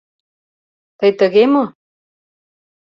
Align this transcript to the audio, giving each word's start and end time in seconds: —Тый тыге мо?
—Тый 0.99 1.11
тыге 1.19 1.43
мо? 1.53 1.63